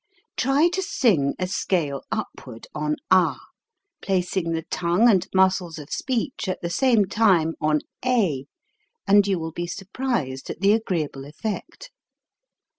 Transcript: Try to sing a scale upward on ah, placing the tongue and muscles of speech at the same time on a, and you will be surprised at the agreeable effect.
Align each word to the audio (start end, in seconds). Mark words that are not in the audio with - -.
Try 0.35 0.67
to 0.69 0.81
sing 0.81 1.35
a 1.37 1.45
scale 1.45 2.01
upward 2.11 2.65
on 2.73 2.95
ah, 3.11 3.39
placing 4.01 4.51
the 4.51 4.63
tongue 4.63 5.07
and 5.07 5.27
muscles 5.31 5.77
of 5.77 5.91
speech 5.91 6.47
at 6.47 6.59
the 6.63 6.71
same 6.71 7.05
time 7.05 7.53
on 7.61 7.81
a, 8.03 8.47
and 9.05 9.27
you 9.27 9.37
will 9.37 9.51
be 9.51 9.67
surprised 9.67 10.49
at 10.49 10.59
the 10.59 10.73
agreeable 10.73 11.23
effect. 11.23 11.91